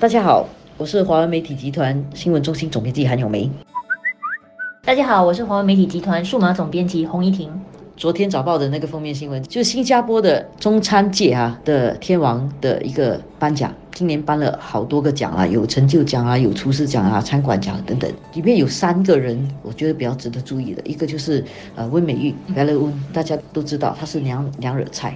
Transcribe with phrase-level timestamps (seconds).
[0.00, 0.48] 大家好，
[0.78, 3.50] 我是华文媒体集团新闻中心总编辑韩永梅。
[4.82, 7.52] 大家好，我是华文媒体集团数码总编辑洪怡婷。
[7.98, 18.10] 昨天早报的那个封面新闻，就是新加坡的中餐界啊的天王的一个颁奖，今年颁了好多个奖啊，有成就奖啊，有厨师奖啊，餐馆奖等等。
[18.32, 21.44] 里面有三个人，我觉得比较值得注意的，一个就是
[21.76, 25.14] 呃温美玉 b e l l 大家都知道她是娘娘惹菜。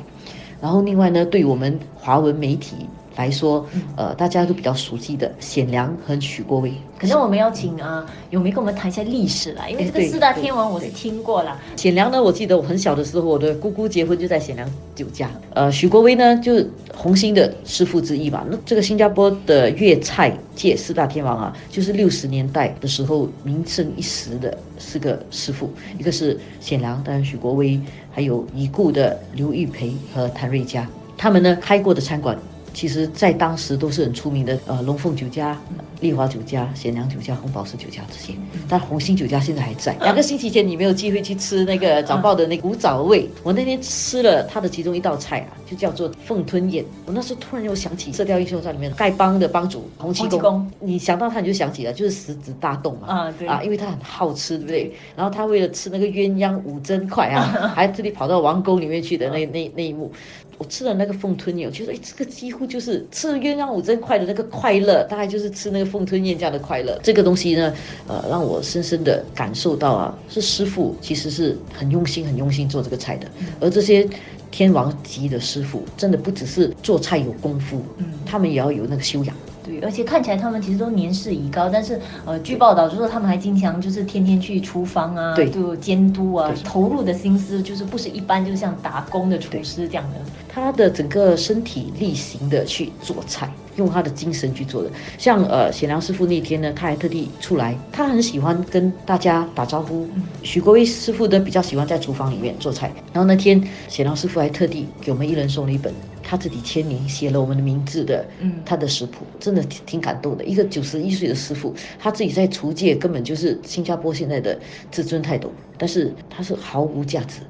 [0.60, 2.86] 然后另外呢，对我们华文媒体。
[3.16, 3.64] 来说，
[3.96, 6.72] 呃，大家都比较熟悉的显良和许国威。
[6.98, 9.68] 可能我们要请啊，有没跟我们谈一下历史啦？
[9.68, 11.61] 因为这个四大天王我是听过了。
[11.76, 15.30] 显良呢，我记得我很小的时候，我的姑姑结婚就在显良酒家。
[15.53, 18.44] 呃，许国威呢，就是红星的师傅之一吧。
[18.50, 27.78] 那这个新加坡的粤菜界四大天王啊，就是六十年代的时候名声一时的四个师傅，一个是显良，当然许国威，
[28.11, 32.36] 还有已故的刘玉培和谭瑞佳，他们呢开过的餐馆。
[32.74, 35.56] 其实，在当时都是很出名的，呃，龙凤酒家、
[36.00, 38.34] 丽华酒家、贤良酒家、红宝石酒家这些。
[38.69, 39.97] 但红星酒家现在还在。
[40.00, 43.31] 两个星期前，你没有机会去吃那个早报的那古早味。
[43.44, 46.84] 我那天吃了它的其中一道菜啊，就叫做凤吞宴。
[47.06, 50.69] 我那时候突然又想起《射雕英雄传》里面丐帮的帮主洪七公。
[50.81, 53.06] 你想到他，你就想起了，就是食指大动嘛。
[53.06, 53.47] 啊，对。
[53.47, 54.92] 啊，因为他很好吃，对不对？
[55.14, 60.11] 然后他为了吃那个鸳鸯五珍块啊， 还特地跑到王宫里面去的那那那一幕。
[60.58, 66.98] 我吃了那个凤吞宴，我觉得哎，这个几乎就是吃鸳鸯五珍块的那个快乐，大概就是吃那个凤吞宴这样的快乐。
[67.02, 67.74] 这个东西呢，
[68.06, 73.27] 呃，让我深深的感受到啊，是师傅其实是很用心、很用心做这个菜的。
[73.60, 74.08] 而这些
[74.50, 79.36] 天王级的师傅，真的不只是做菜有功夫，嗯，他们也要有那个修养。
[79.65, 90.21] 对，而且看起来他们其实都年事已高，但是呃，据报道就说他们还经常就是天天去厨房啊，对，就监督啊，投入的心思就是不是一般，就像打工的厨师这样的。
[90.47, 94.91] 他的整个身体力行的去做菜，用他的精神去做的。
[95.19, 100.09] 像呃，显良师傅那天呢，他还特地出来，他很喜欢跟大家打招呼。
[100.43, 102.93] 许国威师傅呢，比较喜欢在厨房里面做菜。
[103.12, 105.93] 然后那天显良师傅还特地给我们一人送了一本。
[106.26, 110.44] 他自己签名写了我们的名字的，嗯，他的食谱真的挺挺感动的。
[110.47, 114.59] 一个九十一岁的师傅，他自己在厨界根本就是新加坡现在的
[114.91, 117.41] 至尊泰斗，但是他是毫无价值。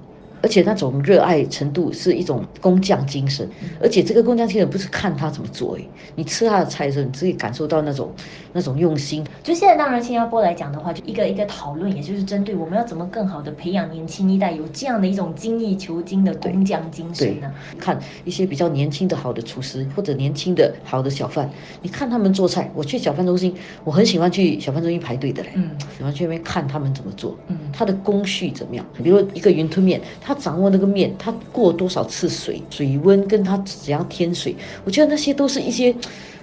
[0.44, 3.48] 而且那种热爱程度是一种工匠精神，
[3.80, 5.80] 而且这个工匠精神不是看他怎么做，哎，
[6.16, 8.12] 你吃他的菜的时候，你自己感受到那种
[8.52, 9.26] 那种用心。
[9.42, 17.50] 就现在，当然新加坡来讲的话，就一个一个讨论，也就是针对我们要怎么更好的培养年轻一代有这样的一种精益求精的工匠精神呢？
[17.78, 21.48] 看一些比较年轻的好的厨师或者年轻的好的小贩，
[21.80, 22.70] 你看他们做菜。
[22.74, 28.84] 我去小贩中心，我很喜欢去小贩中心排队的嘞，嗯，喜欢去那边看他们怎么做，嗯，他的工序怎么样？
[29.02, 30.33] 比如一个云吞面，他。
[30.34, 35.94] 掌握那个面，它过多少次水，水温跟它怎样添水，我觉得那些都是一些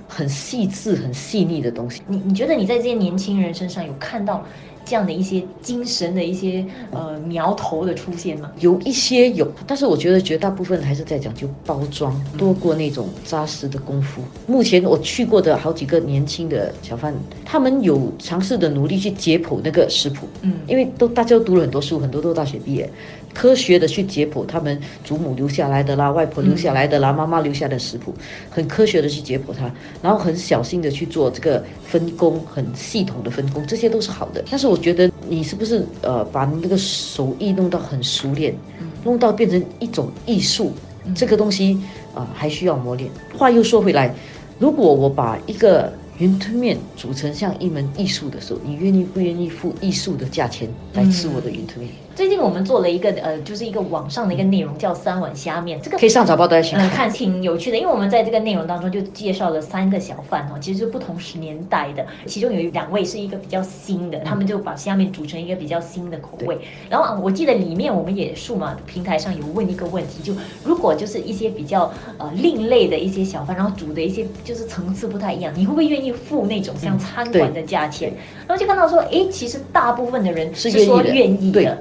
[0.08, 2.02] 很细致、很细腻的东西。
[2.08, 4.44] 你你觉得你在这些年轻人身上有看到？
[4.84, 8.52] 这样的一些精神的一些呃苗头的出现吗？
[8.60, 14.24] 有一些有，但是我觉得绝大部分还是在讲究包装多过那种扎实的功夫。
[14.48, 17.14] 目前我去过的好几个年轻的小贩，
[17.46, 22.90] 他们有尝试的努力去解剖那个食谱，嗯，因为都大家都读了很多书，很多都大学毕业，
[23.34, 28.14] 科学的去解剖他们祖母留下来的啦，外婆留下来的啦，妈妈留下的食谱，
[28.50, 29.72] 很科学的去解剖它，
[30.02, 34.44] 然后很小心的去做这个分工，很系统的分工，这些都是好的。
[34.52, 34.82] 但是我。
[34.82, 38.52] 觉得你是不是呃把那个手艺弄到很熟练，
[39.04, 40.72] 弄到变成一种艺术？
[41.14, 41.80] 这个东西
[42.16, 43.08] 啊还需要磨练。
[43.38, 44.12] 话又说回来，
[44.58, 51.94] 如果我把一个云吞面煮成像一门艺术的时候，你愿意不愿意付艺术的价钱来吃我的云吞面？
[52.14, 55.80] 最近我们做了一个呃，就是一个网上的一个内容，叫三碗虾面。
[55.82, 57.78] 这个可以上早报都去看，挺有趣的。
[57.78, 62.06] 因为我们在这个内容当中就介绍了三个小贩哦，其实是不同十年代的。
[62.26, 66.60] 其中有两位是一个比较新的，他们就把虾面煮成一个比较新的口味。
[66.90, 70.34] 然后我记得里面我们也数码平台上有问一个问题，就
[70.66, 78.12] 如果就是一些比较呃另类的一些小贩，然后煮的一些就是层次不太一样，你会不会愿意付那种像餐馆的价钱？
[78.48, 81.78] 然后就看到说，哎，其实大部分的人是说愿意的。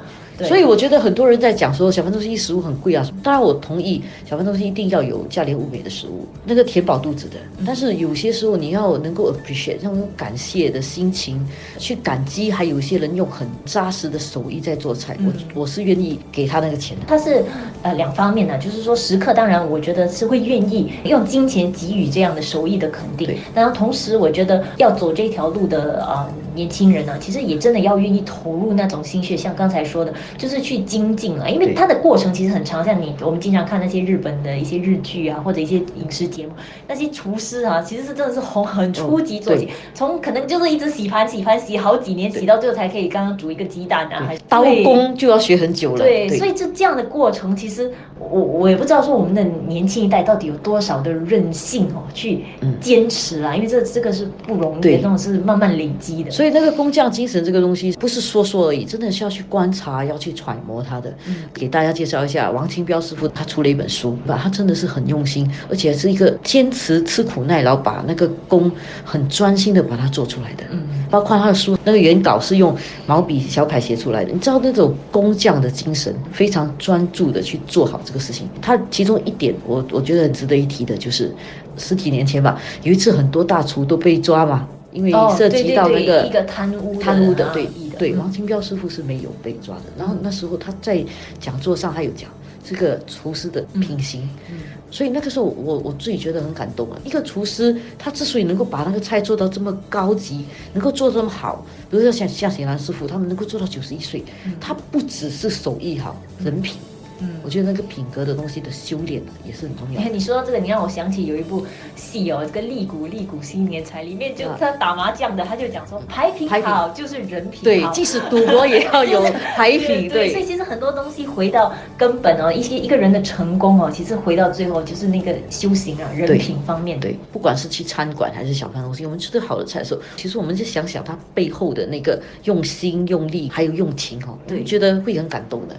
[0.47, 7.37] 所以我觉得很多人在讲说小贩中心食物很贵啊，当然我同意小贩中心一定要有价廉物美的食物，那个填饱肚子的。
[7.67, 11.45] 但是有些时候你要能够 appreciate，那种感谢的心情
[11.79, 17.05] 去感激，还有一些人用很扎实的手艺在做菜，我我是愿意给他那个钱的。
[17.07, 17.45] 他是
[17.83, 32.85] 呃两方面的，就是说食客当然我觉得是会愿意用金钱给予这样的手艺的肯定，然后同时我觉得要走这条路的啊年轻人呢，其实也真的要愿意投入那种心血，像刚才说的，就是去精进了，因为它的过程其实很长。
[32.85, 36.53] 像你我们经常看那些日本的一些日剧啊，或者一些影视节目，
[36.89, 39.75] 那些厨师啊，其实是真的是从很初级做起，对。
[39.95, 45.99] 从可能就是一直洗盘洗盘洗好几年，洗到最后才可以刚刚煮一个鸡蛋啊，还是刀工就要学很久了。
[45.99, 52.75] 对，所以就这样的过程，其实我我也不知道说我们的年轻一代到底有多少的韧性哦，去嗯。
[52.81, 56.31] 坚持啊，因为这这个是不容易的，这种是慢慢累积的。
[56.41, 61.15] 所以那个工匠精神这个东西不是说说而已，真的是要去观察，要去揣摩它的。
[61.29, 68.73] 嗯给大家介绍一下，王清标师傅他出了一本书，吧，他真的是很用心，而且是一个坚持吃苦耐劳，把那个工
[69.05, 70.65] 很专心的把它做出来的。
[70.71, 78.49] 嗯包括他的书那个原稿是用毛笔小楷写出来的，你知道那种工匠的精神，非常专注的去做好这个事情。
[78.63, 81.31] 他其中一点我我觉得很值得一提的就是
[81.77, 89.85] 十几年前吧，有一次很多大厨都被抓嘛，因为哦，涉及到那个一个贪污的贪污的，对对，嗯王清标师傅是没有被抓的。
[89.97, 91.05] 然后那时候他在
[91.39, 92.31] 讲座上还有讲
[92.65, 94.59] 这个厨师的品行，嗯
[94.91, 96.99] 所以那个时候我我自己觉得很感动啊。
[97.05, 104.25] 一个厨师他之所以能够把那个菜做到这么高级，能够做这么好，比如说像像显兰师傅，他们能够做到九十一岁，
[104.61, 106.77] 他不只是手艺好，人品。
[107.21, 107.41] 嗯。
[107.43, 110.11] 我觉得那个品格的东西的修炼啊也是很重要哎，。
[110.13, 114.57] 你说到这个，你让我想起有一部戏哦，这个《利古利古新年财》里面就啊。
[114.61, 117.65] 他打麻将的，他就讲说牌品好就是人品好。
[117.65, 119.23] 对，即使赌博也要有
[119.55, 126.99] 牌品， 对，所以其实很多东西回到根本哦，一些一个人的成功哦，其实回到最后就是那个修行啊、人品方面。
[127.01, 127.09] 的。
[127.09, 134.63] 对，不管是去餐馆还是小贩东西，我们吃的好的菜的时候，其实我们就想想他背后的那个用心、用力，还有用情哦，对。
[134.63, 135.75] 觉得会很感动的。